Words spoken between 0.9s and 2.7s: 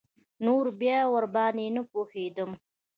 ورباندې نه پوهېدم.